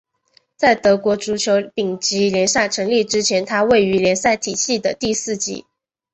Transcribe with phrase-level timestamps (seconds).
[0.57, 5.63] 在德国足球丙级联赛成立之前它位于联赛体系的第四级。